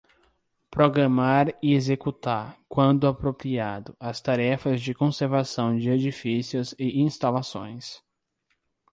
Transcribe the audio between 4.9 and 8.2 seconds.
conservação de edifícios e instalações.